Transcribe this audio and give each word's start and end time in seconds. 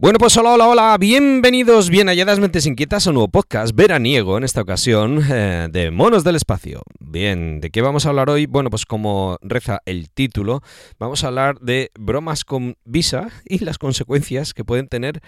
Bueno, 0.00 0.18
pues 0.18 0.34
hola, 0.38 0.54
hola, 0.54 0.66
hola, 0.66 0.96
bienvenidos, 0.98 1.90
bien 1.90 2.08
halladas 2.08 2.40
mentes 2.40 2.64
inquietas 2.64 3.06
a 3.06 3.10
un 3.10 3.16
nuevo 3.16 3.28
podcast 3.28 3.76
veraniego, 3.76 4.38
en 4.38 4.44
esta 4.44 4.62
ocasión, 4.62 5.22
eh, 5.30 5.68
de 5.70 5.90
Monos 5.90 6.24
del 6.24 6.36
Espacio. 6.36 6.80
Bien, 7.00 7.60
¿de 7.60 7.68
qué 7.68 7.82
vamos 7.82 8.06
a 8.06 8.08
hablar 8.08 8.30
hoy? 8.30 8.46
Bueno, 8.46 8.70
pues 8.70 8.86
como 8.86 9.36
reza 9.42 9.82
el 9.84 10.08
título, 10.08 10.62
vamos 10.98 11.22
a 11.22 11.26
hablar 11.26 11.60
de 11.60 11.90
bromas 11.98 12.46
con 12.46 12.76
Visa 12.86 13.28
y 13.44 13.58
las 13.58 13.76
consecuencias 13.76 14.54
que 14.54 14.64
pueden 14.64 14.88
tener 14.88 15.20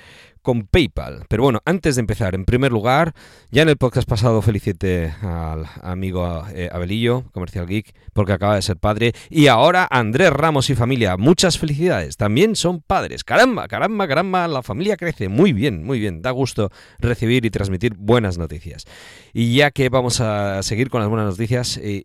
con 0.42 0.66
PayPal. 0.66 1.24
Pero 1.28 1.44
bueno, 1.44 1.60
antes 1.64 1.94
de 1.94 2.00
empezar, 2.00 2.34
en 2.34 2.44
primer 2.44 2.72
lugar, 2.72 3.14
ya 3.50 3.62
en 3.62 3.68
el 3.68 3.76
podcast 3.76 4.08
pasado 4.08 4.42
felicité 4.42 5.14
al 5.22 5.66
amigo 5.82 6.44
eh, 6.52 6.68
Abelillo, 6.72 7.24
Comercial 7.32 7.66
Geek, 7.66 7.94
porque 8.12 8.32
acaba 8.32 8.56
de 8.56 8.62
ser 8.62 8.76
padre. 8.76 9.12
Y 9.30 9.46
ahora 9.46 9.86
Andrés 9.90 10.30
Ramos 10.30 10.68
y 10.70 10.74
familia, 10.74 11.16
muchas 11.16 11.58
felicidades. 11.58 12.16
También 12.16 12.56
son 12.56 12.80
padres. 12.80 13.24
Caramba, 13.24 13.68
caramba, 13.68 14.08
caramba, 14.08 14.48
la 14.48 14.62
familia 14.62 14.96
crece. 14.96 15.28
Muy 15.28 15.52
bien, 15.52 15.84
muy 15.84 16.00
bien. 16.00 16.22
Da 16.22 16.32
gusto 16.32 16.70
recibir 16.98 17.44
y 17.46 17.50
transmitir 17.50 17.94
buenas 17.96 18.36
noticias. 18.36 18.84
Y 19.32 19.54
ya 19.54 19.70
que 19.70 19.88
vamos 19.88 20.20
a 20.20 20.62
seguir 20.62 20.90
con 20.90 21.00
las 21.00 21.08
buenas 21.08 21.26
noticias 21.26 21.78
y, 21.82 22.02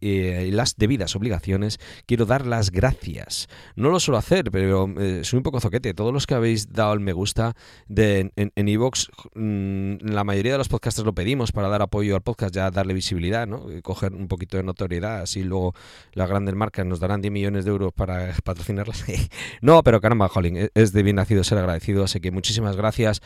las 0.52 0.76
debidas 0.76 1.16
obligaciones, 1.16 1.80
quiero 2.06 2.26
dar 2.26 2.46
las 2.46 2.72
gracias. 2.72 3.48
No 3.76 3.90
lo 3.90 4.00
suelo 4.00 4.18
hacer, 4.18 4.52
pero 4.52 4.88
eh, 5.00 5.24
soy 5.24 5.38
un 5.38 5.44
poco 5.44 5.60
zoquete. 5.60 5.94
Todos 5.94 6.14
los 6.14 6.28
que 6.28 6.36
habéis 6.36 6.72
dado 6.72 6.94
el 6.94 7.00
me 7.00 7.14
gusta 7.14 7.56
de 7.88 8.27
en 8.36 8.68
Evox, 8.68 9.10
en, 9.36 9.96
mm, 9.96 10.10
la 10.10 10.24
mayoría 10.24 10.54
de 10.54 10.58
los 10.58 10.70
podcasters 10.70 11.06
lo 11.06 11.14
pedimos 11.14 11.52
para 11.52 11.68
dar 11.70 11.82
apoyo 11.82 12.16
al 12.16 12.22
podcast, 12.22 12.54
ya 12.54 12.72
darle 12.72 12.94
visibilidad, 12.94 13.48
¿no? 13.48 13.72
Y 13.72 13.82
coger 13.82 14.14
un 14.14 14.28
poquito 14.28 14.58
de 14.58 14.64
notoriedad, 14.64 15.22
así 15.22 15.44
luego 15.44 15.74
las 16.14 16.30
grandes 16.30 16.56
marcas 16.56 16.86
nos 16.86 17.00
darán 17.00 17.22
10 17.22 17.32
millones 17.32 17.66
de 17.66 17.72
euros 17.72 17.94
para 17.94 18.34
patrocinarlas. 18.44 19.06
no, 19.62 19.84
pero 19.84 20.02
caramba, 20.02 20.28
Jolín, 20.28 20.70
es 20.74 20.94
de 20.94 21.04
bien 21.04 21.16
nacido 21.18 21.44
ser 21.44 21.58
agradecido, 21.58 22.04
así 22.04 22.20
que 22.20 22.32
muchísimas 22.32 22.76
gracias 22.76 23.22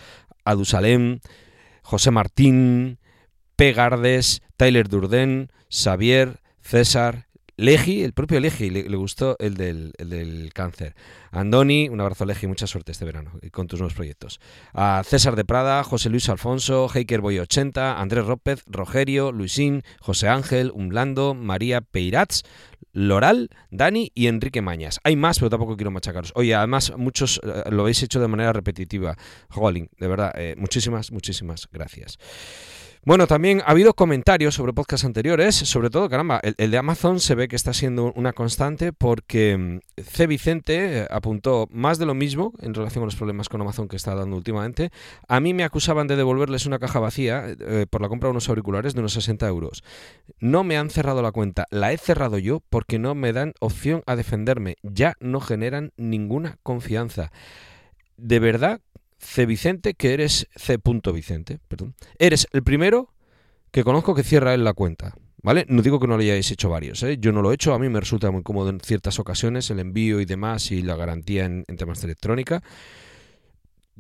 a 0.46 0.56
Dusalem, 0.56 1.20
José 1.84 2.12
Martín, 2.12 3.00
P. 3.56 3.74
Gardes, 3.74 4.42
Tyler 4.58 4.88
Durden, 4.88 5.52
Xavier, 5.70 6.40
César, 6.62 7.28
Legi, 7.62 8.02
el 8.02 8.14
propio 8.14 8.40
Legi, 8.40 8.72
le, 8.72 8.96
gustó 8.96 9.36
el 9.38 9.54
del, 9.54 10.52
cáncer. 10.52 10.96
Andoni, 11.30 11.90
un 11.90 12.02
abrazo 12.02 12.26
Legi, 12.26 12.48
mucha 12.48 12.66
suerte 12.66 12.92
este 12.92 13.06
verano 13.06 13.34
con 13.52 13.68
tus 13.68 13.80
nuevos 13.80 13.94
proyectos. 13.94 14.40
A 14.74 15.04
César 15.06 15.36
de 15.36 15.46
Prada, 15.46 15.84
José 15.84 16.10
Luis 16.10 16.28
Alfonso, 16.30 16.90
Heiker 16.92 17.22
Boy 17.22 17.38
80, 17.38 18.02
Andrés 18.02 18.26
Rópez, 18.26 18.64
Rogerio, 18.66 19.32
Luisín, 19.32 19.84
José 20.00 20.28
Ángel, 20.28 20.72
Umblando, 20.74 21.36
María 21.36 21.82
Peirats, 21.82 22.46
Loral, 22.94 23.50
Dani 23.70 24.12
y 24.16 24.26
Enrique 24.26 24.64
Mañas. 24.64 25.00
Hay 25.04 25.16
más, 25.16 25.38
pero 25.38 25.52
tampoco 25.52 25.78
quiero 25.78 25.92
machacaros. 25.92 26.32
Oye, 26.34 26.56
además, 26.56 26.94
muchos 26.98 27.40
eh, 27.44 27.70
lo 27.70 27.84
habéis 27.84 28.02
hecho 28.02 28.20
de 28.20 28.28
manera 28.28 28.54
repetitiva. 28.54 29.16
Jolín, 29.50 29.88
de 30.00 30.08
verdad, 30.08 30.34
eh, 30.36 30.56
muchísimas, 30.58 31.12
muchísimas 31.12 31.70
gracias. 31.72 32.18
Bueno, 33.04 33.26
también 33.26 33.62
ha 33.62 33.72
habido 33.72 33.96
comentarios 33.96 34.54
sobre 34.54 34.74
podcasts 34.74 35.06
anteriores, 35.06 35.56
sobre 35.56 35.90
todo, 35.90 36.08
caramba, 36.08 36.40
el, 36.44 36.70
de 36.70 36.78
Amazon 36.78 37.20
se 37.20 37.34
ve 37.34 37.48
que 37.48 37.56
está 37.56 37.74
siendo 37.74 38.14
una 38.16 38.32
constante 38.32 38.94
porque 38.94 39.58
mm, 39.58 40.02
C. 40.04 40.28
Vicente 40.28 41.00
eh, 41.00 41.08
apuntó 41.10 41.68
más 41.72 41.98
de 41.98 42.06
lo 42.06 42.14
mismo 42.14 42.54
en 42.62 42.76
relación 42.76 43.02
con 43.02 43.08
los 43.08 43.16
problemas 43.16 43.50
con 43.50 43.60
Amazon 43.60 43.88
que 43.88 43.96
está 43.96 44.14
dando 44.14 44.38
últimamente. 44.38 44.92
A 45.28 45.40
mí 45.40 45.56
me 45.56 45.64
acusaban 45.64 46.06
de 46.06 46.16
devolverles 46.16 46.68
una 46.68 46.78
caja 46.78 47.00
vacía 47.00 47.44
eh, 47.48 47.88
por 47.90 48.02
la 48.02 48.08
compra 48.08 48.28
de 48.28 48.32
unos 48.34 48.50
auriculares 48.50 48.94
de 48.94 49.00
unos 49.00 49.14
60 49.14 49.48
euros. 49.48 49.84
No 50.40 50.64
me 50.64 50.78
han 50.78 50.92
cerrado 50.92 51.24
la 51.24 51.32
cuenta, 51.32 51.66
la 51.72 51.94
he 51.94 51.98
cerrado 51.98 52.38
yo 52.38 52.62
porque 52.70 53.00
no 53.00 53.16
me 53.16 53.34
dan 53.34 53.56
opción 53.62 54.04
a 54.06 54.16
defenderme. 54.16 54.76
Ya 54.84 55.16
no 55.20 55.42
generan 55.42 55.92
ninguna 55.98 56.60
confianza. 56.62 57.32
De 58.18 58.38
verdad 58.38 58.80
C. 59.22 59.46
Vicente, 59.46 59.94
que 59.94 60.14
eres 60.14 60.48
C. 60.56 60.78
Vicente, 61.14 61.60
perdón. 61.68 61.96
Eres 62.20 62.48
el 62.52 62.64
primero 62.64 63.14
que 63.72 63.84
conozco 63.84 64.16
que 64.16 64.24
cierra 64.24 64.54
en 64.54 64.64
la 64.64 64.74
cuenta. 64.74 65.16
¿Vale? 65.44 65.66
No 65.70 65.82
digo 65.82 66.00
que 66.00 66.06
no 66.06 66.18
lo 66.18 66.22
hayáis 66.22 66.52
hecho 66.52 66.70
varios, 66.70 67.02
¿eh? 67.02 67.18
yo 67.20 67.32
no 67.32 67.42
lo 67.42 67.52
he 67.52 67.56
hecho, 67.56 67.74
a 67.74 67.80
mí 67.80 67.90
me 67.90 68.00
resulta 68.00 68.30
muy 68.30 68.44
cómodo 68.44 68.70
en 68.70 68.80
ciertas 68.80 69.18
ocasiones 69.18 69.72
el 69.72 69.80
envío 69.80 70.20
y 70.20 70.26
demás 70.26 70.72
y 70.72 70.84
la 70.84 70.96
garantía 70.96 71.46
en 71.46 71.66
temas 71.78 72.00
de 72.02 72.06
electrónica. 72.06 72.62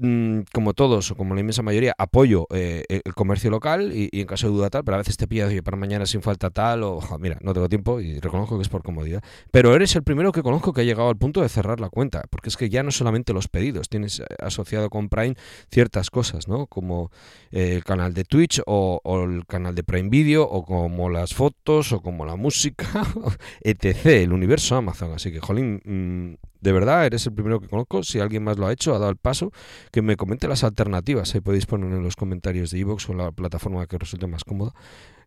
Mm, 0.04 0.46
como 0.52 0.74
todos 0.74 1.12
o 1.12 1.16
como 1.16 1.36
la 1.36 1.42
inmensa 1.42 1.62
mayoría, 1.62 1.94
apoyo 1.96 2.48
eh, 2.50 2.86
el 2.90 3.14
comercio 3.14 3.52
local 3.52 3.92
y, 3.94 4.10
en 4.12 4.26
caso 4.26 4.48
de 4.48 4.54
duda 4.54 4.72
tal, 4.72 4.84
pero 4.84 4.96
a 4.96 4.98
veces 4.98 5.16
te 5.16 5.28
pillas 5.28 5.54
para 5.62 5.78
mañana 5.78 6.08
sin 6.08 6.24
falta 6.24 6.50
tal 6.50 6.82
o 6.82 7.00
mira, 7.20 7.38
no 7.42 7.54
tengo 7.54 7.70
tiempo 7.70 8.02
y 8.02 8.20
reconozco 8.20 8.58
que 8.58 8.64
es 8.64 8.70
por 8.70 8.82
comodidad. 8.82 9.22
Pero 9.52 9.76
eres 9.76 9.96
el 9.96 10.02
primero 10.02 10.32
que 10.32 10.42
conozco 10.42 10.74
que 10.74 10.82
ha 10.82 10.84
llegado 10.84 11.10
al 11.10 11.18
punto 11.18 11.44
de 11.44 11.50
cerrar 11.50 11.80
la 11.80 11.90
cuenta, 11.90 12.24
porque 12.32 12.50
es 12.50 12.58
que 12.58 12.68
ya 12.68 12.82
no 12.82 12.90
solamente 12.90 13.32
los 13.32 13.48
pedidos, 13.48 13.90
tienes 13.90 14.22
eh, 14.22 14.26
asociado 14.40 14.90
con 14.90 15.08
Prime 15.08 15.36
ciertas 15.70 16.10
cosas, 16.10 16.48
¿no? 16.48 16.66
Como 16.66 17.12
eh, 17.52 17.76
el 17.76 17.84
canal 17.84 18.16
de 18.16 18.24
Twitch 18.24 18.60
o, 18.66 19.02
el 19.24 19.46
canal 19.46 19.76
de 19.76 19.84
Prime 19.84 20.10
Video 20.10 20.44
o 20.44 20.66
como 20.66 21.12
las 21.12 21.36
fotos 21.36 21.92
o 21.92 22.02
como 22.02 22.26
la 22.26 22.36
música, 22.36 23.06
etc. 23.62 24.06
El 24.08 24.34
universo 24.34 24.76
Amazon. 24.76 25.14
Así 25.14 25.32
que, 25.32 25.40
jolín, 25.40 25.80
mm, 25.86 26.51
de 26.62 26.72
verdad, 26.72 27.06
eres 27.06 27.26
el 27.26 27.34
primero 27.34 27.60
que 27.60 27.68
conozco. 27.68 28.04
Si 28.04 28.20
alguien 28.20 28.44
más 28.44 28.58
lo 28.58 28.68
ha 28.68 28.72
hecho, 28.72 28.96
ha 28.96 29.00
dado 29.00 29.10
el 29.10 29.18
paso, 29.18 29.52
que 29.92 30.02
me 30.02 30.16
comente 30.16 30.48
las 30.48 30.64
alternativas. 30.64 31.34
Ahí 31.34 31.42
podéis 31.42 31.66
poner 31.66 31.92
en 31.92 32.04
los 32.04 32.16
comentarios 32.16 32.72
de 32.72 32.80
iVoox 32.80 33.10
o 33.10 33.14
la 33.14 33.32
plataforma 33.32 33.86
que 33.88 33.98
resulte 33.98 34.28
más 34.28 34.44
cómoda. 34.44 34.74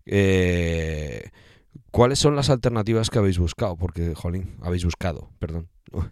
Eh, 0.06 1.30
¿Cuáles 1.90 2.20
son 2.20 2.36
las 2.36 2.50
alternativas 2.50 3.10
que 3.10 3.18
habéis 3.18 3.38
buscado? 3.38 3.76
Porque, 3.76 4.14
jolín, 4.14 4.56
habéis 4.62 4.84
buscado, 4.84 5.30
perdón. 5.38 5.68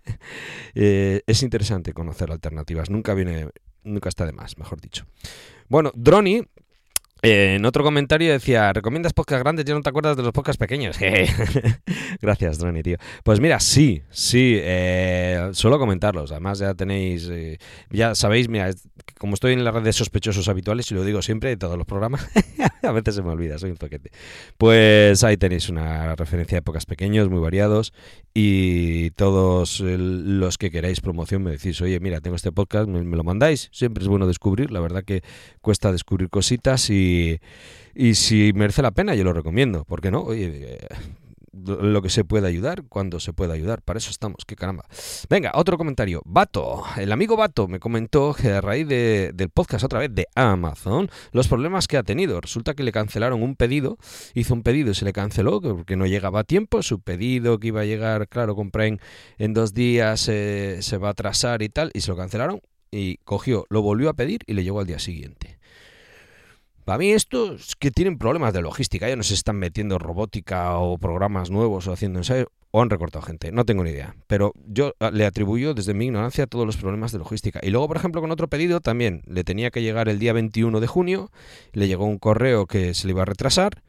Eh, 0.74 1.22
es 1.26 1.42
interesante 1.42 1.92
conocer 1.92 2.30
alternativas. 2.30 2.88
Nunca 2.88 3.12
viene, 3.12 3.50
nunca 3.84 4.08
está 4.08 4.24
de 4.24 4.32
más, 4.32 4.56
mejor 4.56 4.80
dicho. 4.80 5.04
Bueno, 5.68 5.92
Droni 5.94 6.42
en 7.24 7.64
otro 7.64 7.84
comentario 7.84 8.32
decía, 8.32 8.72
¿recomiendas 8.72 9.12
podcast 9.12 9.42
grandes? 9.42 9.64
Ya 9.64 9.74
no 9.74 9.80
te 9.80 9.88
acuerdas 9.88 10.16
de 10.16 10.24
los 10.24 10.32
podcasts 10.32 10.58
pequeños. 10.58 10.98
Gracias, 12.20 12.58
Droni, 12.58 12.82
tío. 12.82 12.96
Pues 13.22 13.38
mira, 13.38 13.60
sí, 13.60 14.02
sí, 14.10 14.56
eh, 14.60 15.50
suelo 15.52 15.78
comentarlos. 15.78 16.32
Además 16.32 16.58
ya 16.58 16.74
tenéis, 16.74 17.28
eh, 17.30 17.58
ya 17.90 18.16
sabéis, 18.16 18.48
mira, 18.48 18.70
como 19.18 19.34
estoy 19.34 19.52
en 19.52 19.62
la 19.62 19.70
red 19.70 19.82
de 19.82 19.92
sospechosos 19.92 20.48
habituales, 20.48 20.90
y 20.90 20.94
lo 20.94 21.04
digo 21.04 21.22
siempre 21.22 21.52
en 21.52 21.58
todos 21.60 21.78
los 21.78 21.86
programas, 21.86 22.28
a 22.82 22.90
veces 22.90 23.14
se 23.14 23.22
me 23.22 23.30
olvida, 23.30 23.56
soy 23.56 23.70
un 23.70 23.76
toquete. 23.76 24.10
Pues 24.58 25.22
ahí 25.22 25.36
tenéis 25.36 25.68
una 25.68 26.16
referencia 26.16 26.58
de 26.58 26.62
podcasts 26.62 26.86
pequeños, 26.86 27.28
muy 27.28 27.38
variados, 27.38 27.92
y 28.34 29.10
todos 29.10 29.80
los 29.80 30.58
que 30.58 30.70
queráis 30.70 31.00
promoción 31.00 31.42
me 31.42 31.50
decís, 31.50 31.80
oye, 31.82 32.00
mira, 32.00 32.20
tengo 32.20 32.36
este 32.36 32.52
podcast, 32.52 32.88
me 32.88 33.16
lo 33.16 33.24
mandáis. 33.24 33.68
Siempre 33.72 34.02
es 34.02 34.08
bueno 34.08 34.26
descubrir, 34.26 34.70
la 34.70 34.80
verdad 34.80 35.04
que 35.04 35.22
cuesta 35.60 35.92
descubrir 35.92 36.30
cositas 36.30 36.88
y 36.90 37.40
y, 37.94 38.14
si 38.14 38.52
merece 38.54 38.82
la 38.82 38.90
pena, 38.90 39.14
yo 39.14 39.24
lo 39.24 39.32
recomiendo. 39.32 39.84
porque 39.84 40.10
no? 40.10 40.22
Oye, 40.22 40.50
eh, 40.74 40.78
lo 41.52 42.00
que 42.02 42.08
se 42.08 42.24
puede 42.24 42.48
ayudar 42.48 42.84
cuando 42.88 43.20
se 43.20 43.32
puede 43.32 43.52
ayudar. 43.52 43.82
Para 43.82 43.98
eso 43.98 44.10
estamos, 44.10 44.44
qué 44.46 44.56
caramba. 44.56 44.84
Venga, 45.28 45.52
otro 45.54 45.76
comentario. 45.76 46.22
Bato, 46.24 46.82
el 46.96 47.12
amigo 47.12 47.36
Bato 47.36 47.68
me 47.68 47.78
comentó 47.78 48.34
que 48.34 48.52
a 48.52 48.60
raíz 48.60 48.88
del 48.88 49.50
podcast 49.50 49.84
otra 49.84 49.98
vez 49.98 50.14
de 50.14 50.26
Amazon, 50.34 51.10
los 51.32 51.48
problemas 51.48 51.88
que 51.88 51.96
ha 51.96 52.02
tenido. 52.02 52.40
Resulta 52.40 52.74
que 52.74 52.82
le 52.82 52.92
cancelaron 52.92 53.42
un 53.42 53.56
pedido, 53.56 53.98
hizo 54.34 54.54
un 54.54 54.62
pedido 54.62 54.90
y 54.90 54.94
se 54.94 55.04
le 55.04 55.12
canceló 55.12 55.60
porque 55.60 55.96
no 55.96 56.06
llegaba 56.06 56.40
a 56.40 56.44
tiempo. 56.44 56.82
Su 56.82 57.00
pedido 57.00 57.58
que 57.58 57.68
iba 57.68 57.82
a 57.82 57.84
llegar, 57.84 58.28
claro, 58.28 58.56
compré 58.56 58.98
en, 59.38 59.54
dos 59.54 59.74
días, 59.74 60.28
eh, 60.28 60.78
se 60.80 60.96
va 60.96 61.08
a 61.08 61.10
atrasar 61.12 61.62
y 61.62 61.68
tal, 61.68 61.90
y 61.94 62.00
se 62.00 62.10
lo 62.10 62.16
cancelaron. 62.16 62.60
Y 62.90 63.18
cogió, 63.18 63.66
lo 63.70 63.80
volvió 63.80 64.10
a 64.10 64.14
pedir 64.14 64.40
y 64.46 64.54
le 64.54 64.64
llegó 64.64 64.80
al 64.80 64.86
día 64.86 64.98
siguiente. 64.98 65.58
Para 66.84 66.98
mí 66.98 67.12
esto 67.12 67.54
es 67.54 67.76
que 67.76 67.90
tienen 67.90 68.18
problemas 68.18 68.52
de 68.52 68.60
logística, 68.60 69.08
ya 69.08 69.16
no 69.16 69.22
se 69.22 69.34
están 69.34 69.56
metiendo 69.56 69.98
robótica 69.98 70.76
o 70.78 70.98
programas 70.98 71.50
nuevos 71.50 71.86
o 71.86 71.92
haciendo 71.92 72.18
ensayos. 72.18 72.48
O 72.74 72.80
han 72.80 72.88
recortado 72.88 73.22
gente, 73.22 73.52
no 73.52 73.66
tengo 73.66 73.84
ni 73.84 73.90
idea. 73.90 74.16
Pero 74.26 74.54
yo 74.66 74.94
ah, 74.98 75.10
le 75.10 75.26
atribuyo 75.26 75.74
desde 75.74 75.92
mi 75.92 76.06
ignorancia 76.06 76.46
todos 76.46 76.64
los 76.64 76.78
problemas 76.78 77.12
de 77.12 77.18
logística. 77.18 77.60
Y 77.62 77.68
luego, 77.68 77.86
por 77.86 77.98
ejemplo, 77.98 78.22
con 78.22 78.30
otro 78.30 78.48
pedido 78.48 78.80
también. 78.80 79.22
Le 79.26 79.44
tenía 79.44 79.70
que 79.70 79.82
llegar 79.82 80.08
el 80.08 80.18
día 80.18 80.32
21 80.32 80.80
de 80.80 80.86
junio, 80.86 81.30
le 81.72 81.86
llegó 81.86 82.06
un 82.06 82.18
correo 82.18 82.64
que 82.64 82.94
se 82.94 83.06
le 83.06 83.12
iba 83.12 83.22
a 83.22 83.26
retrasar. 83.26 83.82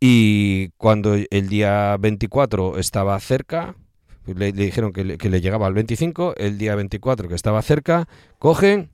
Y 0.00 0.70
cuando 0.78 1.14
el 1.14 1.48
día 1.50 1.96
24 2.00 2.78
estaba 2.78 3.20
cerca, 3.20 3.76
le, 4.24 4.52
dijeron 4.52 4.94
que 4.94 5.04
le, 5.04 5.18
que 5.18 5.28
le 5.28 5.42
llegaba 5.42 5.66
al 5.66 5.74
25, 5.74 6.36
el 6.38 6.56
día 6.56 6.74
24 6.74 7.28
que 7.28 7.34
estaba 7.34 7.60
cerca, 7.60 8.08
cogen, 8.38 8.90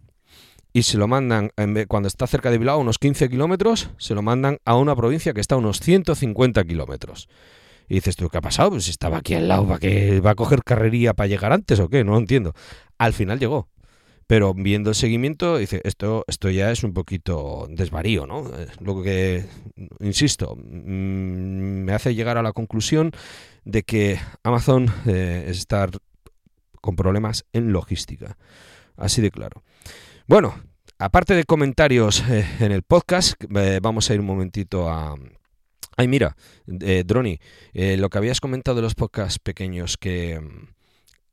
y 0.73 0.85
se 0.85 0.97
lo 0.97 1.07
mandan, 1.07 1.51
cuando 1.89 2.09
está 2.09 2.27
cerca 2.27 2.51
de 2.51 2.59
Bilbao, 2.59 2.79
unos 2.79 2.99
15 2.99 3.29
kilómetros, 3.29 3.91
se 3.99 4.15
lo 4.15 4.23
mandan 4.23 4.59
a 4.65 4.77
una 4.77 4.97
provincia 4.97 5.35
que 5.35 5.41
está 5.41 5.55
a 5.55 5.59
unos 5.59 5.81
150 5.81 6.65
kilómetros. 6.65 7.29
Y 7.89 7.97
dices 7.97 8.17
tú, 8.17 8.29
¿qué 8.31 8.39
ha 8.39 8.41
pasado? 8.41 8.71
Pues 8.71 8.89
estaba 8.89 9.19
aquí 9.19 9.35
al 9.35 9.49
lado, 9.49 9.67
¿para 9.67 9.79
que 9.79 10.21
va 10.21 10.31
a 10.31 10.35
coger 10.35 10.63
carrería 10.65 11.13
para 11.13 11.27
llegar 11.27 11.53
antes 11.53 11.79
o 11.79 11.89
qué? 11.89 12.05
No 12.05 12.13
lo 12.13 12.19
entiendo. 12.19 12.55
Al 12.97 13.13
final 13.13 13.39
llegó. 13.39 13.69
Pero 14.27 14.55
viendo 14.55 14.89
el 14.89 14.97
seguimiento, 14.97 15.59
dice, 15.59 15.83
esto, 15.85 16.25
esto 16.27 16.49
ya 16.49 16.71
es 16.71 16.85
un 16.85 16.95
poquito 16.95 17.67
desvarío, 17.69 18.27
¿no? 18.27 18.51
Lo 18.81 19.03
que, 19.03 19.45
insisto, 20.01 20.57
mm, 20.57 21.85
me 21.85 21.93
hace 21.93 22.15
llegar 22.15 22.39
a 22.39 22.43
la 22.43 22.53
conclusión 22.53 23.11
de 23.65 23.83
que 23.83 24.19
Amazon 24.43 24.91
eh, 25.07 25.45
está 25.49 25.89
con 26.81 26.97
problemas 26.97 27.45
en 27.53 27.73
logística. 27.73 28.39
Así 28.97 29.21
de 29.21 29.31
claro. 29.31 29.65
Bueno, 30.29 30.55
aparte 30.99 31.35
de 31.35 31.45
comentarios 31.45 32.23
eh, 32.29 32.47
en 32.61 32.71
el 32.71 32.83
podcast, 32.83 33.35
eh, 33.57 33.81
vamos 33.83 34.09
a 34.09 34.15
ir 34.15 34.21
un 34.21 34.27
momentito 34.27 34.89
a... 34.89 35.17
Ay, 35.97 36.07
mira, 36.07 36.37
eh, 36.81 37.03
Droni, 37.05 37.39
eh, 37.75 37.97
lo 37.97 38.09
que 38.09 38.19
habías 38.19 38.41
comentado 38.41 38.77
de 38.77 38.83
los 38.83 38.95
podcasts 38.95 39.41
pequeños 39.41 39.99
que, 39.99 40.41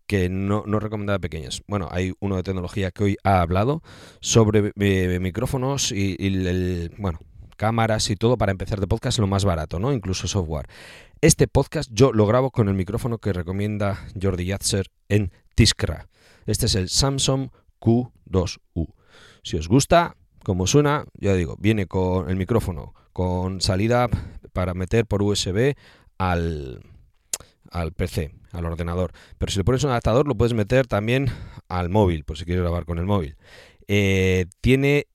que 0.08 0.28
no, 0.28 0.64
no 0.66 0.80
recomendaba 0.80 1.20
pequeños. 1.20 1.62
Bueno, 1.68 1.88
hay 1.92 2.14
uno 2.20 2.36
de 2.36 2.44
tecnología 2.44 2.90
que 2.90 3.04
hoy 3.04 3.18
ha 3.24 3.42
hablado 3.42 3.84
sobre 4.22 4.74
micrófonos 5.20 5.92
y, 5.92 6.18
el, 6.20 6.92
bueno, 6.98 7.20
cámaras 7.56 8.10
y 8.10 8.16
todo 8.16 8.38
para 8.38 8.52
empezar 8.52 8.80
de 8.80 8.88
podcast 8.88 9.20
lo 9.20 9.28
más 9.28 9.46
barato, 9.46 9.80
¿no? 9.80 9.94
Incluso 9.94 10.28
software. 10.28 10.68
Este 11.22 11.48
podcast 11.48 11.92
yo 11.94 12.12
lo 12.12 12.26
grabo 12.26 12.50
con 12.50 12.70
el 12.70 12.74
micrófono 12.74 13.20
que 13.20 13.34
recomienda 13.34 14.08
Jordi 14.20 14.46
Yatzer 14.46 14.88
en 15.10 15.32
Tiskra. 15.56 16.10
Este 16.48 16.66
es 16.66 16.76
el 16.76 16.90
Samsung 16.90 17.50
Q2U. 18.30 18.94
Si 19.44 19.58
os 19.58 19.68
gusta, 19.68 20.16
como 20.44 20.68
suena, 20.68 21.06
ya 21.14 21.34
digo, 21.34 21.56
viene 21.60 21.86
con 21.86 22.30
el 22.30 22.36
micrófono 22.36 22.94
con 23.14 23.62
salida 23.62 24.10
para 24.54 24.74
meter 24.74 25.06
por 25.06 25.22
USB 25.22 25.76
al, 26.18 26.82
al 27.72 27.92
PC, 27.92 28.32
al 28.52 28.66
ordenador. 28.66 29.12
Pero 29.38 29.52
si 29.52 29.58
le 29.58 29.64
pones 29.64 29.84
un 29.84 29.90
adaptador, 29.90 30.28
lo 30.28 30.36
puedes 30.36 30.54
meter 30.54 30.88
también 30.88 31.28
al 31.68 31.90
móvil, 31.90 32.24
por 32.24 32.38
si 32.38 32.46
quieres 32.46 32.62
grabar 32.62 32.86
con 32.86 33.00
el 33.00 33.06
móvil. 33.06 33.36
Eh, 33.88 34.46
tiene 34.62 35.08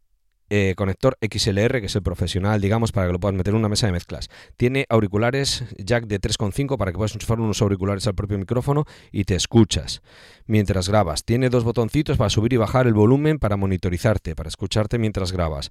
eh, 0.50 0.75
conector 0.76 1.17
XLR, 1.20 1.81
que 1.81 1.87
es 1.87 1.96
el 1.96 2.02
profesional, 2.02 2.61
digamos, 2.61 2.93
para 2.93 3.06
que 3.06 3.12
lo 3.12 3.20
puedas 3.20 3.37
meter 3.37 3.52
en 3.52 3.61
una 3.61 3.69
mesa 3.69 3.87
de 3.87 3.93
mezclas. 3.93 4.29
Tiene 4.56 4.87
auriculares 4.88 5.64
jack 5.79 6.06
de 6.06 6.20
3,5 6.20 6.76
para 6.76 6.93
que 6.93 6.99
puedas 6.99 7.14
enchufar 7.14 7.41
unos 7.41 7.62
auriculares 7.62 8.06
al 8.06 8.14
propio 8.14 8.38
micrófono 8.38 8.85
y 9.11 9.25
te 9.25 9.35
escuchas 9.35 10.02
mientras 10.46 10.88
grabas. 10.88 11.25
Tiene 11.25 11.49
dos 11.49 11.64
botoncitos 11.64 12.17
para 12.19 12.31
subir 12.31 12.52
y 12.52 12.56
bajar 12.56 12.87
el 12.87 12.94
volumen 12.94 13.38
para 13.38 13.56
monitorizarte, 13.56 14.37
para 14.37 14.49
escucharte 14.49 14.99
mientras 14.99 15.32
grabas. 15.32 15.70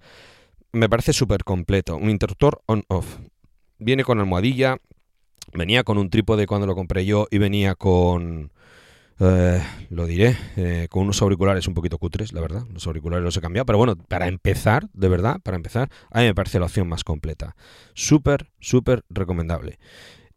Me 0.71 0.89
parece 0.89 1.13
súper 1.13 1.43
completo. 1.43 1.95
Un 1.97 2.09
interruptor 2.09 2.61
on-off. 2.65 3.19
Viene 3.77 4.03
con 4.03 4.19
almohadilla, 4.19 4.77
venía 5.53 5.83
con 5.83 5.97
un 5.97 6.09
trípode 6.09 6.47
cuando 6.47 6.65
lo 6.65 6.75
compré 6.75 7.05
yo 7.05 7.27
y 7.29 7.37
venía 7.37 7.75
con... 7.75 8.51
eh, 9.23 9.61
lo 9.89 10.05
diré, 10.05 10.35
eh, 10.55 10.87
con 10.89 11.03
unos 11.03 11.21
auriculares 11.21 11.67
un 11.67 11.73
poquito 11.73 11.97
cutres, 11.97 12.33
la 12.33 12.41
verdad. 12.41 12.65
Los 12.71 12.85
auriculares 12.87 13.23
los 13.23 13.37
he 13.37 13.41
cambiado, 13.41 13.65
pero 13.65 13.77
bueno, 13.77 13.95
para 13.95 14.27
empezar, 14.27 14.89
de 14.93 15.07
verdad, 15.07 15.39
para 15.41 15.57
empezar, 15.57 15.89
a 16.11 16.19
mí 16.19 16.25
me 16.25 16.35
parece 16.35 16.59
la 16.59 16.65
opción 16.65 16.87
más 16.87 17.03
completa. 17.03 17.55
Súper, 17.93 18.51
súper 18.59 19.03
recomendable. 19.09 19.79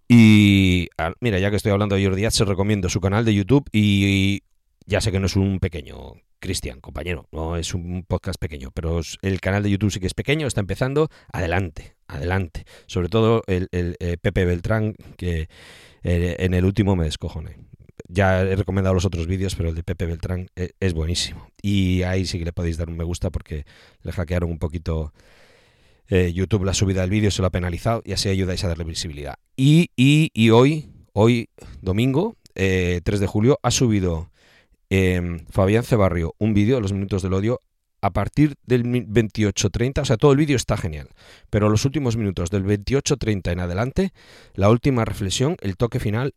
Y 0.08 0.88
mira, 1.20 1.38
ya 1.38 1.50
que 1.50 1.56
estoy 1.56 1.72
hablando 1.72 1.96
de 1.96 2.04
Jordi 2.04 2.30
se 2.30 2.44
recomiendo 2.44 2.88
su 2.88 3.00
canal 3.00 3.24
de 3.24 3.34
YouTube 3.34 3.68
y 3.72 4.42
ya 4.86 5.00
sé 5.00 5.10
que 5.10 5.18
no 5.18 5.26
es 5.26 5.34
un 5.34 5.58
pequeño, 5.58 6.14
Cristian, 6.38 6.80
compañero, 6.80 7.26
no 7.32 7.56
es 7.56 7.74
un 7.74 8.04
podcast 8.06 8.38
pequeño, 8.38 8.70
pero 8.72 9.00
el 9.22 9.40
canal 9.40 9.64
de 9.64 9.70
YouTube 9.70 9.90
sí 9.90 9.98
que 9.98 10.06
es 10.06 10.14
pequeño, 10.14 10.46
está 10.46 10.60
empezando, 10.60 11.08
adelante, 11.32 11.96
adelante. 12.06 12.64
Sobre 12.86 13.08
todo 13.08 13.42
el, 13.48 13.68
el, 13.72 13.96
eh, 13.98 14.16
Pepe 14.20 14.44
Beltrán, 14.44 14.94
que 15.16 15.48
eh, 16.04 16.36
en 16.38 16.54
el 16.54 16.64
último 16.64 16.94
me 16.94 17.04
descojoné. 17.04 17.56
Ya 18.08 18.43
he 18.43 18.56
recomendado 18.56 18.94
los 18.94 19.04
otros 19.04 19.26
vídeos, 19.26 19.54
pero 19.54 19.70
el 19.70 19.75
de 19.75 19.82
Pepe 19.82 20.06
Beltrán 20.06 20.48
eh, 20.56 20.70
es 20.81 20.93
buenísimo. 20.94 21.48
Y 21.62 22.02
ahí 22.02 22.26
sí 22.26 22.38
que 22.38 22.44
le 22.44 22.52
podéis 22.52 22.76
dar 22.76 22.88
un 22.88 22.96
me 22.96 23.04
gusta 23.04 23.31
porque 23.31 23.64
le 24.02 24.12
hackearon 24.12 24.50
un 24.50 24.58
poquito 24.58 25.12
eh, 26.08 26.32
YouTube 26.32 26.64
la 26.64 26.75
subida 26.75 27.00
del 27.00 27.10
vídeo, 27.10 27.31
se 27.31 27.43
lo 27.43 27.48
ha 27.48 27.50
penalizado 27.50 28.02
y 28.04 28.12
así 28.12 28.28
ayudáis 28.28 28.62
a 28.64 28.69
darle 28.69 28.84
visibilidad. 28.84 29.37
Y, 29.56 29.90
y, 29.96 30.31
y 30.34 30.50
hoy, 30.50 30.88
hoy 31.12 31.48
domingo, 31.81 32.37
eh, 32.54 33.00
3 33.02 33.20
de 33.20 33.26
julio, 33.26 33.58
ha 33.62 33.70
subido 33.70 34.31
eh, 34.90 35.44
Fabián 35.50 35.82
Cebarrio 35.82 36.34
un 36.38 36.54
vídeo, 36.54 36.81
Los 36.81 36.93
Minutos 36.93 37.22
del 37.22 37.32
Odio, 37.32 37.60
a 38.02 38.12
partir 38.12 38.54
del 38.66 38.84
mi- 38.84 39.00
28.30, 39.00 40.02
o 40.02 40.04
sea, 40.04 40.16
todo 40.16 40.31
el 40.31 40.38
vídeo 40.38 40.54
está 40.54 40.76
genial, 40.76 41.08
pero 41.50 41.69
los 41.69 41.84
últimos 41.84 42.16
minutos 42.16 42.50
del 42.50 42.64
28.30 42.64 43.50
en 43.52 43.60
adelante, 43.60 44.12
la 44.54 44.69
última 44.70 45.04
reflexión, 45.04 45.56
el 45.60 45.76
toque 45.76 45.98
final, 45.98 46.34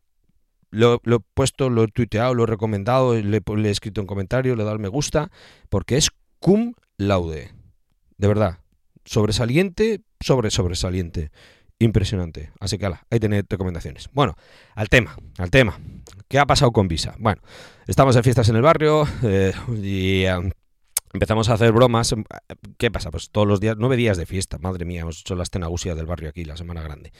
lo, 0.70 1.00
he 1.04 1.18
puesto, 1.34 1.70
lo 1.70 1.84
he 1.84 1.88
tuiteado, 1.88 2.34
lo 2.34 2.44
he 2.44 2.46
recomendado, 2.46 3.14
le, 3.14 3.38
he- 3.38 3.70
escrito 3.70 4.00
en 4.00 4.06
comentarios, 4.06 4.56
le 4.56 4.62
he 4.62 4.64
dado 4.64 4.76
el 4.76 4.82
me 4.82 4.88
gusta, 4.88 5.30
porque 5.68 5.96
es 5.96 6.10
cum 6.38 6.74
laude, 6.96 7.50
de 8.18 8.28
verdad, 8.28 8.58
sobresaliente, 9.04 10.00
sobre 10.20 10.50
sobresaliente. 10.50 11.30
Impresionante. 11.82 12.50
Así 12.60 12.76
que 12.76 12.84
ala, 12.84 13.06
ahí 13.10 13.18
tenéis 13.18 13.44
recomendaciones. 13.48 14.10
Bueno, 14.12 14.36
al 14.74 14.90
tema, 14.90 15.16
al 15.38 15.50
tema. 15.50 15.80
¿Qué 16.28 16.38
ha 16.38 16.44
pasado 16.44 16.72
con 16.72 16.88
Visa? 16.88 17.14
Bueno, 17.18 17.40
estamos 17.86 18.14
en 18.16 18.22
fiestas 18.22 18.50
en 18.50 18.56
el 18.56 18.62
barrio 18.62 19.08
eh, 19.22 19.54
y 19.82 20.24
eh, 20.24 20.52
empezamos 21.12 21.48
a 21.48 21.54
hacer 21.54 21.72
bromas. 21.72 22.14
¿Qué 22.78 22.90
pasa? 22.90 23.10
Pues 23.10 23.30
todos 23.30 23.46
los 23.46 23.60
días, 23.60 23.76
nueve 23.78 23.96
días 23.96 24.16
de 24.16 24.26
fiesta, 24.26 24.58
madre 24.58 24.84
mía, 24.84 25.02
hemos 25.02 25.20
hecho 25.20 25.34
la 25.34 25.42
escenagusia 25.42 25.94
del 25.94 26.06
barrio 26.06 26.28
aquí, 26.28 26.44
la 26.44 26.56
semana 26.56 26.82
grande. 26.82 27.12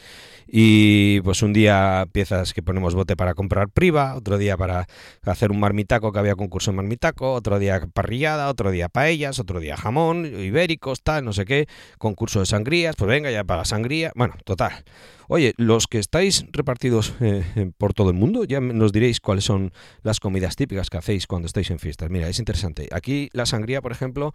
Y 0.47 1.21
pues 1.23 1.43
un 1.43 1.53
día 1.53 2.07
piezas 2.13 2.53
que 2.53 2.63
ponemos 2.63 2.95
bote 2.95 3.17
para 3.17 3.35
comprar 3.35 3.69
priva, 3.69 4.15
otro 4.15 4.39
día 4.39 4.57
para 4.57 4.87
hacer 5.23 5.51
un 5.51 5.61
marmitaco 5.61 6.13
que 6.13 6.19
había 6.19 6.37
concurso 6.37 6.71
en 6.71 6.77
marmitaco, 6.77 7.33
otro 7.33 7.59
día 7.59 7.81
parrillada, 7.93 8.49
otro 8.49 8.71
día 8.71 8.89
paellas, 8.89 9.39
otro 9.39 9.61
día 9.61 9.77
jamón, 9.77 10.27
ibéricos, 10.27 11.03
tal, 11.03 11.25
no 11.25 11.33
sé 11.33 11.45
qué, 11.45 11.67
concurso 11.99 12.41
de 12.41 12.47
sangrías, 12.47 12.97
pues 12.97 13.09
venga 13.09 13.31
ya 13.31 13.45
para 13.45 13.59
la 13.59 13.65
sangría. 13.65 14.13
Bueno, 14.15 14.35
total. 14.45 14.85
Oye, 15.33 15.55
los 15.59 15.87
que 15.87 16.01
estáis 16.01 16.45
repartidos 16.51 17.15
eh, 17.21 17.71
por 17.79 17.95
todo 17.95 18.11
el 18.11 18.17
mundo, 18.17 18.43
ya 18.43 18.59
nos 18.59 18.91
diréis 18.91 19.21
cuáles 19.21 19.45
son 19.45 19.73
las 20.03 20.19
comidas 20.19 20.57
típicas 20.57 20.91
que 20.91 20.99
hacéis 20.99 21.29
cuando 21.29 21.47
estáis 21.47 21.71
en 21.71 21.79
fiestas. 21.79 22.11
Mira, 22.11 22.29
es 22.29 22.41
interesante. 22.41 22.89
Aquí 22.91 23.29
la 23.33 23.47
sangría, 23.47 23.81
por 23.81 23.93
ejemplo, 23.93 24.35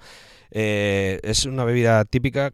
eh, 0.51 1.19
es 1.21 1.44
una 1.44 1.65
bebida 1.65 2.06
típica 2.06 2.53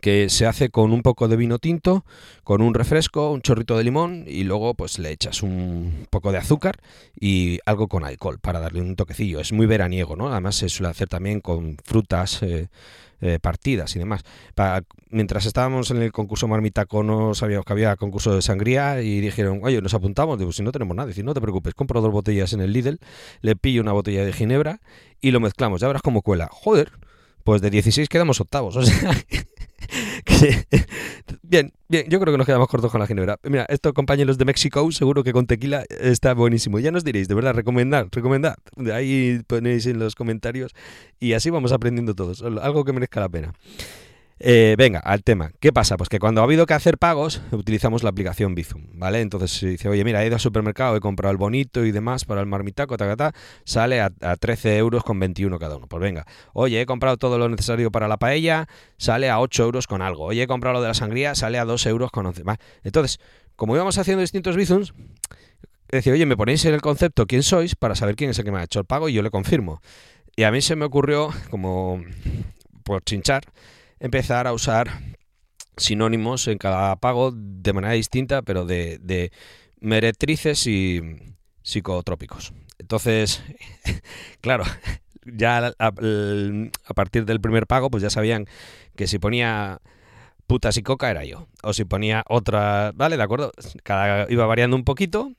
que 0.00 0.28
se 0.30 0.46
hace 0.46 0.70
con 0.70 0.92
un 0.92 1.02
poco 1.02 1.28
de 1.28 1.36
vino 1.36 1.58
tinto, 1.58 2.04
con 2.44 2.62
un 2.62 2.74
refresco, 2.74 3.30
un 3.30 3.42
chorrito 3.42 3.76
de 3.76 3.84
limón 3.84 4.24
y 4.26 4.44
luego 4.44 4.74
pues 4.74 4.98
le 4.98 5.10
echas 5.10 5.42
un 5.42 6.06
poco 6.10 6.32
de 6.32 6.38
azúcar 6.38 6.78
y 7.18 7.58
algo 7.66 7.88
con 7.88 8.04
alcohol 8.04 8.38
para 8.40 8.60
darle 8.60 8.80
un 8.80 8.96
toquecillo. 8.96 9.40
Es 9.40 9.52
muy 9.52 9.66
veraniego, 9.66 10.16
¿no? 10.16 10.30
Además 10.30 10.56
se 10.56 10.68
suele 10.68 10.90
hacer 10.90 11.08
también 11.08 11.40
con 11.40 11.76
frutas 11.84 12.42
eh, 12.42 12.68
eh, 13.24 13.38
partidas 13.40 13.94
y 13.94 14.00
demás. 14.00 14.24
Mientras 15.10 15.46
estábamos 15.46 15.92
en 15.92 16.02
el 16.02 16.10
concurso 16.10 16.48
Marmitaco 16.48 17.04
no 17.04 17.34
sabíamos 17.34 17.64
que 17.64 17.72
había 17.72 17.94
concurso 17.94 18.34
de 18.34 18.42
sangría 18.42 19.00
y 19.00 19.20
dijeron, 19.20 19.60
oye, 19.62 19.80
nos 19.80 19.94
apuntamos. 19.94 20.38
Digo, 20.40 20.50
si 20.50 20.64
no 20.64 20.72
tenemos 20.72 20.96
nada, 20.96 21.06
decir, 21.06 21.24
no 21.24 21.32
te 21.32 21.40
preocupes, 21.40 21.74
compro 21.74 22.00
dos 22.00 22.10
botellas 22.10 22.52
en 22.52 22.60
el 22.60 22.72
Lidl, 22.72 22.98
le 23.40 23.54
pillo 23.54 23.80
una 23.80 23.92
botella 23.92 24.24
de 24.24 24.32
ginebra 24.32 24.80
y 25.20 25.30
lo 25.30 25.38
mezclamos. 25.38 25.80
Ya 25.80 25.86
verás 25.86 26.02
cómo 26.02 26.22
cuela. 26.22 26.48
Joder, 26.50 26.90
pues 27.44 27.60
de 27.62 27.70
16 27.70 28.08
quedamos 28.08 28.40
octavos. 28.40 28.76
O 28.76 28.82
sea, 28.82 30.64
bien, 31.42 31.72
bien, 31.88 32.06
yo 32.08 32.20
creo 32.20 32.32
que 32.32 32.38
nos 32.38 32.46
quedamos 32.46 32.68
cortos 32.68 32.90
con 32.90 33.00
la 33.00 33.06
ginebra. 33.06 33.38
Mira, 33.42 33.66
estos 33.68 33.92
compañeros 33.92 34.38
de 34.38 34.44
México, 34.44 34.90
seguro 34.92 35.22
que 35.22 35.32
con 35.32 35.46
tequila 35.46 35.84
está 35.88 36.34
buenísimo. 36.34 36.78
Ya 36.78 36.90
nos 36.90 37.04
diréis, 37.04 37.28
de 37.28 37.34
verdad, 37.34 37.52
recomendar, 37.52 38.08
recomendad. 38.10 38.56
Ahí 38.92 39.42
ponéis 39.46 39.86
en 39.86 39.98
los 39.98 40.14
comentarios 40.14 40.72
y 41.20 41.34
así 41.34 41.50
vamos 41.50 41.72
aprendiendo 41.72 42.14
todos. 42.14 42.42
Algo 42.42 42.84
que 42.84 42.92
merezca 42.92 43.20
la 43.20 43.28
pena. 43.28 43.52
Eh, 44.38 44.74
venga, 44.76 44.98
al 44.98 45.22
tema. 45.22 45.52
¿Qué 45.60 45.72
pasa? 45.72 45.96
Pues 45.96 46.08
que 46.08 46.18
cuando 46.18 46.40
ha 46.40 46.44
habido 46.44 46.66
que 46.66 46.74
hacer 46.74 46.98
pagos, 46.98 47.42
utilizamos 47.52 48.02
la 48.02 48.10
aplicación 48.10 48.54
Bizum, 48.54 48.86
¿vale? 48.94 49.20
Entonces 49.20 49.52
se 49.52 49.68
dice, 49.68 49.88
oye, 49.88 50.04
mira, 50.04 50.22
he 50.22 50.26
ido 50.26 50.34
al 50.34 50.40
supermercado, 50.40 50.96
he 50.96 51.00
comprado 51.00 51.30
el 51.30 51.36
bonito 51.36 51.84
y 51.84 51.92
demás 51.92 52.24
para 52.24 52.40
el 52.40 52.46
marmitaco, 52.46 52.96
ta, 52.96 53.14
ta, 53.16 53.32
sale 53.64 54.00
a, 54.00 54.10
a 54.20 54.36
13 54.36 54.78
euros 54.78 55.04
con 55.04 55.20
21 55.20 55.58
cada 55.58 55.76
uno. 55.76 55.86
Pues 55.86 56.02
venga, 56.02 56.26
oye, 56.52 56.80
he 56.80 56.86
comprado 56.86 57.16
todo 57.16 57.38
lo 57.38 57.48
necesario 57.48 57.92
para 57.92 58.08
la 58.08 58.16
paella, 58.16 58.66
sale 58.96 59.30
a 59.30 59.38
8 59.40 59.62
euros 59.64 59.86
con 59.86 60.02
algo. 60.02 60.24
Oye, 60.24 60.42
he 60.42 60.46
comprado 60.46 60.74
lo 60.74 60.82
de 60.82 60.88
la 60.88 60.94
sangría, 60.94 61.34
sale 61.34 61.58
a 61.58 61.64
2 61.64 61.86
euros 61.86 62.10
con 62.10 62.26
11. 62.26 62.42
¿vale? 62.42 62.58
Entonces, 62.82 63.20
como 63.56 63.76
íbamos 63.76 63.98
haciendo 63.98 64.22
distintos 64.22 64.56
Bizums, 64.56 64.92
decía, 65.88 66.12
oye, 66.14 66.26
me 66.26 66.36
ponéis 66.36 66.64
en 66.64 66.74
el 66.74 66.80
concepto 66.80 67.26
quién 67.26 67.42
sois 67.42 67.76
para 67.76 67.94
saber 67.94 68.16
quién 68.16 68.30
es 68.30 68.38
el 68.38 68.44
que 68.44 68.50
me 68.50 68.58
ha 68.58 68.64
hecho 68.64 68.80
el 68.80 68.86
pago 68.86 69.08
y 69.08 69.12
yo 69.12 69.22
le 69.22 69.30
confirmo. 69.30 69.80
Y 70.34 70.44
a 70.44 70.50
mí 70.50 70.62
se 70.62 70.74
me 70.74 70.86
ocurrió, 70.86 71.30
como 71.50 72.02
por 72.82 73.04
chinchar, 73.04 73.42
empezar 74.02 74.48
a 74.48 74.52
usar 74.52 74.90
sinónimos 75.76 76.48
en 76.48 76.58
cada 76.58 76.96
pago 76.96 77.30
de 77.32 77.72
manera 77.72 77.94
distinta, 77.94 78.42
pero 78.42 78.66
de, 78.66 79.30
meretrices 79.80 80.66
y 80.66 81.00
psicotrópicos. 81.62 82.52
Entonces, 82.78 83.42
claro, 84.40 84.64
ya 85.24 85.72
a, 85.78 85.92
partir 86.94 87.24
del 87.24 87.40
primer 87.40 87.66
pago, 87.66 87.90
pues 87.90 88.02
ya 88.02 88.10
sabían 88.10 88.46
que 88.96 89.06
si 89.06 89.18
ponía 89.18 89.80
putas 90.48 90.76
y 90.76 90.82
coca 90.82 91.10
era 91.10 91.24
yo. 91.24 91.46
O 91.62 91.72
si 91.72 91.84
ponía 91.84 92.24
otra, 92.28 92.92
¿vale? 92.94 93.16
¿De 93.16 93.22
acuerdo? 93.22 93.52
Cada, 93.84 94.30
iba 94.30 94.46
variando 94.46 94.76
un 94.76 94.84
poquito, 94.84 95.32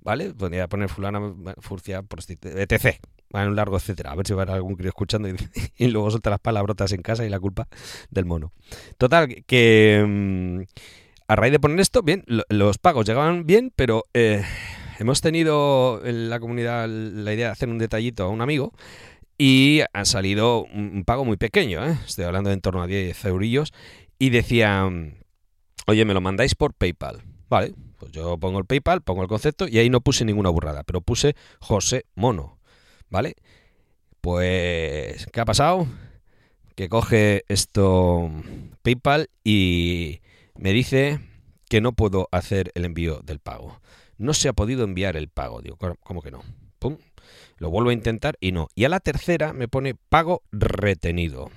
¿vale? 0.00 0.34
Podía 0.34 0.66
poner 0.66 0.88
fulana, 0.88 1.20
furcia, 1.60 2.02
etc. 2.42 3.00
Bueno, 3.30 3.50
un 3.50 3.56
largo 3.56 3.76
etcétera. 3.76 4.12
A 4.12 4.14
ver 4.16 4.26
si 4.26 4.32
va 4.34 4.42
a 4.42 4.44
haber 4.44 4.54
algún 4.56 4.74
crío 4.76 4.88
escuchando 4.88 5.28
y, 5.28 5.34
y 5.76 5.88
luego 5.88 6.10
suelta 6.10 6.30
las 6.30 6.40
palabrotas 6.40 6.92
en 6.92 7.02
casa 7.02 7.24
y 7.24 7.28
la 7.28 7.40
culpa 7.40 7.68
del 8.10 8.24
mono. 8.24 8.52
Total, 8.96 9.44
que 9.46 10.04
mm, 10.06 10.60
a 11.28 11.36
raíz 11.36 11.52
de 11.52 11.60
poner 11.60 11.80
esto, 11.80 12.02
bien, 12.02 12.24
lo- 12.26 12.44
los 12.48 12.78
pagos 12.78 13.06
llegaban 13.06 13.44
bien, 13.46 13.72
pero 13.76 14.04
eh, 14.14 14.42
hemos 14.98 15.20
tenido 15.20 16.00
en 16.04 16.30
la 16.30 16.40
comunidad 16.40 16.88
la 16.88 17.34
idea 17.34 17.46
de 17.46 17.52
hacer 17.52 17.68
un 17.68 17.78
detallito 17.78 18.24
a 18.24 18.28
un 18.28 18.40
amigo 18.40 18.72
y 19.36 19.82
ha 19.92 20.04
salido 20.04 20.64
un, 20.64 21.04
pago 21.04 21.24
muy 21.24 21.36
pequeño, 21.36 21.86
¿eh? 21.86 21.96
estoy 22.06 22.24
hablando 22.24 22.48
de 22.50 22.54
en 22.54 22.60
torno 22.60 22.82
a 22.82 22.86
10 22.88 23.24
eurillos, 23.24 23.72
y 24.18 24.30
decía, 24.30 24.88
oye, 25.86 26.04
me 26.04 26.12
lo 26.14 26.20
mandáis 26.20 26.56
por 26.56 26.74
PayPal. 26.74 27.22
Vale, 27.48 27.72
pues 27.98 28.10
yo 28.10 28.36
pongo 28.38 28.58
el 28.58 28.64
PayPal, 28.64 29.00
pongo 29.02 29.22
el 29.22 29.28
concepto 29.28 29.68
y 29.68 29.78
ahí 29.78 29.90
no 29.90 30.00
puse 30.00 30.24
ninguna 30.24 30.50
burrada, 30.50 30.82
pero 30.82 31.00
puse 31.00 31.36
José 31.60 32.04
Mono, 32.16 32.57
¿vale? 33.10 33.36
Pues, 34.20 35.26
¿qué 35.32 35.40
ha 35.40 35.44
pasado? 35.44 35.86
Que 36.74 36.88
coge 36.88 37.44
esto 37.48 38.30
PayPal 38.82 39.30
y 39.44 40.20
me 40.56 40.72
dice 40.72 41.20
que 41.68 41.80
no 41.80 41.92
puedo 41.92 42.28
hacer 42.32 42.72
el 42.74 42.84
envío 42.84 43.20
del 43.20 43.40
pago. 43.40 43.80
No 44.16 44.34
se 44.34 44.48
ha 44.48 44.52
podido 44.52 44.84
enviar 44.84 45.16
el 45.16 45.28
pago. 45.28 45.60
Digo, 45.60 45.76
¿cómo 46.00 46.22
que 46.22 46.30
no? 46.30 46.42
Pum. 46.78 46.98
Lo 47.58 47.70
vuelvo 47.70 47.90
a 47.90 47.94
intentar 47.94 48.36
y 48.40 48.52
no. 48.52 48.68
Y 48.74 48.84
a 48.84 48.88
la 48.88 49.00
tercera 49.00 49.52
me 49.52 49.68
pone 49.68 49.94
pago 49.94 50.42
retenido. 50.52 51.50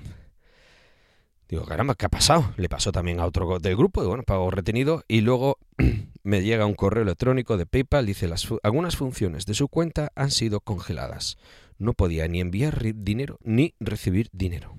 Digo, 1.51 1.65
caramba, 1.65 1.95
¿qué 1.95 2.05
ha 2.05 2.09
pasado? 2.09 2.53
Le 2.55 2.69
pasó 2.69 2.93
también 2.93 3.19
a 3.19 3.25
otro 3.25 3.59
del 3.59 3.75
grupo, 3.75 4.01
y 4.01 4.07
bueno, 4.07 4.23
pago 4.23 4.49
retenido. 4.51 5.03
Y 5.09 5.19
luego 5.19 5.57
me 6.23 6.43
llega 6.43 6.65
un 6.65 6.75
correo 6.75 7.03
electrónico 7.03 7.57
de 7.57 7.65
PayPal, 7.65 8.05
dice, 8.05 8.29
algunas 8.63 8.95
funciones 8.95 9.45
de 9.45 9.53
su 9.53 9.67
cuenta 9.67 10.13
han 10.15 10.31
sido 10.31 10.61
congeladas. 10.61 11.37
No 11.77 11.91
podía 11.91 12.25
ni 12.29 12.39
enviar 12.39 12.81
dinero 12.95 13.37
ni 13.43 13.75
recibir 13.81 14.29
dinero. 14.31 14.77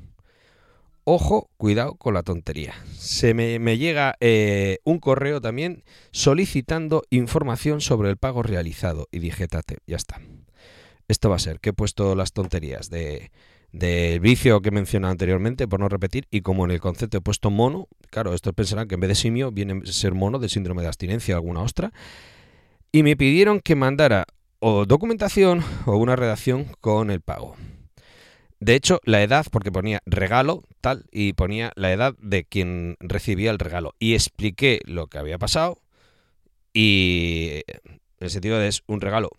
Ojo, 1.04 1.50
cuidado 1.58 1.96
con 1.96 2.14
la 2.14 2.22
tontería. 2.22 2.72
Se 2.96 3.34
me, 3.34 3.76
llega 3.76 4.14
eh, 4.20 4.78
un 4.84 4.98
correo 4.98 5.42
también 5.42 5.84
solicitando 6.10 7.02
información 7.10 7.82
sobre 7.82 8.08
el 8.08 8.16
pago 8.16 8.42
realizado. 8.42 9.08
Y 9.12 9.18
dije, 9.18 9.46
tate, 9.46 9.76
ya 9.86 9.96
está. 9.96 10.22
Esto 11.06 11.28
va 11.28 11.36
a 11.36 11.38
ser 11.38 11.60
que 11.60 11.70
he 11.70 11.74
puesto 11.74 12.14
las 12.14 12.32
tonterías 12.32 12.88
de 12.88 13.30
del 13.72 14.20
vicio 14.20 14.60
que 14.60 14.70
mencioné 14.70 15.08
anteriormente, 15.08 15.66
por 15.66 15.80
no 15.80 15.88
repetir, 15.88 16.26
y 16.30 16.42
como 16.42 16.64
en 16.64 16.70
el 16.70 16.80
concepto 16.80 17.18
he 17.18 17.20
puesto 17.20 17.50
mono, 17.50 17.88
claro, 18.10 18.34
estos 18.34 18.52
pensarán 18.54 18.86
que 18.86 18.94
en 18.94 19.00
vez 19.00 19.08
de 19.08 19.14
simio 19.14 19.50
viene 19.50 19.80
a 19.82 19.92
ser 19.92 20.14
mono 20.14 20.38
de 20.38 20.48
síndrome 20.48 20.82
de 20.82 20.88
abstinencia 20.88 21.34
alguna 21.34 21.62
ostra, 21.62 21.92
y 22.92 23.02
me 23.02 23.16
pidieron 23.16 23.60
que 23.60 23.74
mandara 23.74 24.26
o 24.60 24.84
documentación 24.84 25.64
o 25.86 25.96
una 25.96 26.14
redacción 26.14 26.66
con 26.80 27.10
el 27.10 27.20
pago. 27.20 27.56
De 28.60 28.76
hecho, 28.76 29.00
la 29.02 29.20
edad, 29.24 29.44
porque 29.50 29.72
ponía 29.72 30.02
regalo, 30.06 30.62
tal, 30.80 31.04
y 31.10 31.32
ponía 31.32 31.72
la 31.74 31.92
edad 31.92 32.14
de 32.20 32.44
quien 32.44 32.96
recibía 33.00 33.50
el 33.50 33.58
regalo. 33.58 33.94
Y 33.98 34.14
expliqué 34.14 34.78
lo 34.84 35.08
que 35.08 35.18
había 35.18 35.36
pasado. 35.36 35.80
Y 36.72 37.62
en 37.66 37.90
el 38.20 38.30
sentido 38.30 38.60
de 38.60 38.68
es 38.68 38.84
un 38.86 39.00
regalo 39.00 39.30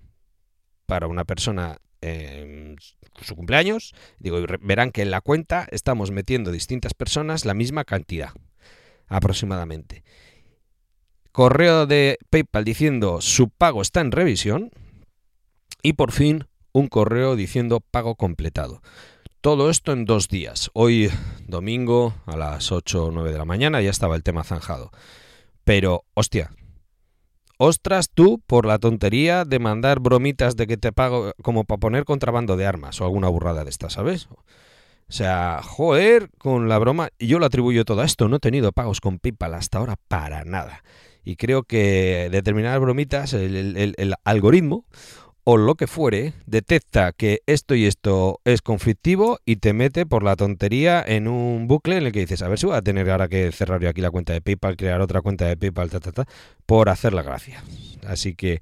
para 0.87 1.07
una 1.07 1.23
persona 1.23 1.77
en 2.03 2.77
su 3.21 3.35
cumpleaños. 3.35 3.93
Digo, 4.19 4.37
verán 4.61 4.91
que 4.91 5.01
en 5.01 5.11
la 5.11 5.21
cuenta 5.21 5.67
estamos 5.71 6.11
metiendo 6.11 6.51
distintas 6.51 6.93
personas 6.93 7.45
la 7.45 7.53
misma 7.53 7.85
cantidad, 7.85 8.31
aproximadamente. 9.07 10.03
Correo 11.31 11.87
de 11.87 12.19
PayPal 12.29 12.63
diciendo 12.63 13.21
su 13.21 13.49
pago 13.49 13.81
está 13.81 14.01
en 14.01 14.11
revisión. 14.11 14.71
Y 15.81 15.93
por 15.93 16.11
fin 16.11 16.45
un 16.71 16.87
correo 16.87 17.35
diciendo 17.35 17.79
pago 17.79 18.15
completado. 18.15 18.81
Todo 19.41 19.69
esto 19.69 19.91
en 19.91 20.05
dos 20.05 20.29
días. 20.29 20.71
Hoy, 20.73 21.11
domingo, 21.47 22.13
a 22.25 22.37
las 22.37 22.71
8 22.71 23.05
o 23.05 23.11
9 23.11 23.31
de 23.31 23.37
la 23.37 23.45
mañana, 23.45 23.81
ya 23.81 23.89
estaba 23.89 24.15
el 24.15 24.23
tema 24.23 24.45
zanjado. 24.45 24.91
Pero, 25.65 26.05
hostia, 26.13 26.51
ostras 27.57 28.09
tú 28.13 28.41
por 28.45 28.65
la 28.65 28.79
tontería 28.79 29.45
de 29.45 29.59
mandar 29.59 29.99
bromitas 29.99 30.55
de 30.55 30.67
que 30.67 30.77
te 30.77 30.91
pago 30.91 31.33
como 31.41 31.63
para 31.63 31.79
poner 31.79 32.05
contrabando 32.05 32.57
de 32.57 32.65
armas 32.65 32.99
o 33.01 33.05
alguna 33.05 33.27
burrada 33.29 33.63
de 33.63 33.69
estas, 33.69 33.93
¿sabes? 33.93 34.27
O 34.31 35.11
sea, 35.11 35.61
joder, 35.63 36.29
con 36.37 36.69
la 36.69 36.79
broma, 36.79 37.09
yo 37.19 37.39
lo 37.39 37.45
atribuyo 37.45 37.85
todo 37.85 38.01
a 38.01 38.05
esto, 38.05 38.27
no 38.27 38.37
he 38.37 38.39
tenido 38.39 38.71
pagos 38.71 39.01
con 39.01 39.19
PayPal 39.19 39.53
hasta 39.53 39.77
ahora 39.77 39.95
para 40.07 40.43
nada. 40.43 40.83
Y 41.23 41.35
creo 41.35 41.63
que 41.63 42.29
determinadas 42.31 42.81
bromitas, 42.81 43.33
el 43.33 44.15
algoritmo 44.23 44.85
o 45.43 45.57
lo 45.57 45.75
que 45.75 45.87
fuere, 45.87 46.33
detecta 46.45 47.11
que 47.11 47.41
esto 47.47 47.75
y 47.75 47.85
esto 47.85 48.39
es 48.45 48.61
conflictivo 48.61 49.39
y 49.45 49.57
te 49.57 49.73
mete 49.73 50.05
por 50.05 50.23
la 50.23 50.35
tontería 50.35 51.03
en 51.05 51.27
un 51.27 51.67
bucle 51.67 51.97
en 51.97 52.05
el 52.05 52.11
que 52.11 52.21
dices, 52.21 52.41
a 52.41 52.47
ver 52.47 52.59
si 52.59 52.65
voy 52.65 52.75
a 52.75 52.81
tener 52.81 53.09
ahora 53.09 53.27
que 53.27 53.51
cerrar 53.51 53.81
yo 53.81 53.89
aquí 53.89 54.01
la 54.01 54.11
cuenta 54.11 54.33
de 54.33 54.41
PayPal, 54.41 54.77
crear 54.77 55.01
otra 55.01 55.21
cuenta 55.21 55.45
de 55.45 55.57
PayPal, 55.57 55.89
ta, 55.89 55.99
ta, 55.99 56.11
ta, 56.11 56.25
por 56.65 56.89
hacer 56.89 57.13
la 57.13 57.23
gracia. 57.23 57.63
Así 58.07 58.35
que, 58.35 58.61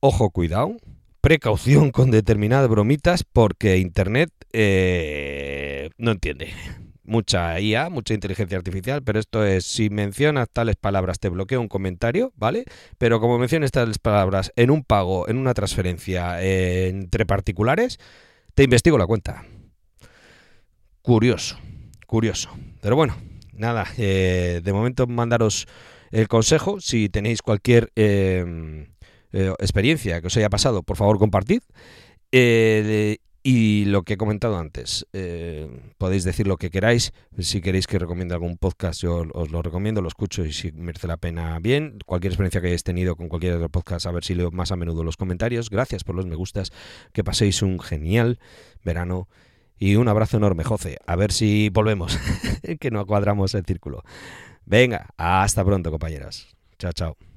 ojo, 0.00 0.30
cuidado, 0.30 0.76
precaución 1.20 1.92
con 1.92 2.10
determinadas 2.10 2.68
bromitas 2.68 3.22
porque 3.24 3.78
Internet 3.78 4.30
eh, 4.52 5.90
no 5.96 6.10
entiende 6.10 6.52
mucha 7.04 7.58
IA, 7.60 7.90
mucha 7.90 8.14
inteligencia 8.14 8.56
artificial, 8.56 9.02
pero 9.02 9.18
esto 9.18 9.44
es, 9.44 9.64
si 9.64 9.90
mencionas 9.90 10.48
tales 10.50 10.76
palabras 10.76 11.18
te 11.18 11.28
bloqueo 11.28 11.60
un 11.60 11.68
comentario, 11.68 12.32
¿vale? 12.36 12.64
Pero 12.98 13.20
como 13.20 13.38
mencionas 13.38 13.70
tales 13.70 13.98
palabras 13.98 14.52
en 14.56 14.70
un 14.70 14.84
pago, 14.84 15.28
en 15.28 15.36
una 15.36 15.54
transferencia 15.54 16.42
entre 16.42 17.26
particulares, 17.26 17.98
te 18.54 18.64
investigo 18.64 18.98
la 18.98 19.06
cuenta. 19.06 19.44
Curioso, 21.02 21.58
curioso. 22.06 22.50
Pero 22.80 22.94
bueno, 22.94 23.16
nada, 23.52 23.86
eh, 23.98 24.60
de 24.62 24.72
momento 24.72 25.06
mandaros 25.06 25.66
el 26.10 26.28
consejo, 26.28 26.80
si 26.80 27.08
tenéis 27.08 27.42
cualquier 27.42 27.90
eh, 27.96 28.86
eh, 29.32 29.52
experiencia 29.58 30.20
que 30.20 30.26
os 30.26 30.36
haya 30.36 30.50
pasado, 30.50 30.82
por 30.82 30.96
favor 30.96 31.18
compartid. 31.18 31.62
Y 33.44 33.86
lo 33.86 34.04
que 34.04 34.14
he 34.14 34.16
comentado 34.16 34.56
antes, 34.56 35.04
eh, 35.12 35.68
podéis 35.98 36.22
decir 36.22 36.46
lo 36.46 36.58
que 36.58 36.70
queráis. 36.70 37.12
Si 37.40 37.60
queréis 37.60 37.88
que 37.88 37.98
recomiende 37.98 38.34
algún 38.34 38.56
podcast, 38.56 39.02
yo 39.02 39.24
os 39.32 39.50
lo 39.50 39.62
recomiendo, 39.62 40.00
lo 40.00 40.06
escucho 40.06 40.44
y 40.44 40.52
si 40.52 40.70
merece 40.70 41.08
la 41.08 41.16
pena, 41.16 41.58
bien. 41.58 41.98
Cualquier 42.06 42.32
experiencia 42.32 42.60
que 42.60 42.68
hayáis 42.68 42.84
tenido 42.84 43.16
con 43.16 43.28
cualquier 43.28 43.54
otro 43.54 43.68
podcast, 43.68 44.06
a 44.06 44.12
ver 44.12 44.22
si 44.22 44.36
leo 44.36 44.52
más 44.52 44.70
a 44.70 44.76
menudo 44.76 45.02
los 45.02 45.16
comentarios. 45.16 45.70
Gracias 45.70 46.04
por 46.04 46.14
los 46.14 46.26
me 46.26 46.36
gustas. 46.36 46.70
Que 47.12 47.24
paséis 47.24 47.62
un 47.62 47.80
genial 47.80 48.38
verano 48.84 49.28
y 49.76 49.96
un 49.96 50.06
abrazo 50.06 50.36
enorme, 50.36 50.62
José. 50.62 50.98
A 51.04 51.16
ver 51.16 51.32
si 51.32 51.68
volvemos, 51.68 52.16
que 52.80 52.90
no 52.92 53.04
cuadramos 53.06 53.54
el 53.56 53.64
círculo. 53.64 54.04
Venga, 54.64 55.08
hasta 55.16 55.64
pronto, 55.64 55.90
compañeras. 55.90 56.46
Chao, 56.78 56.92
chao. 56.92 57.31